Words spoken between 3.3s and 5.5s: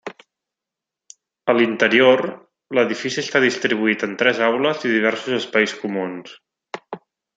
distribuït en tres aules i diversos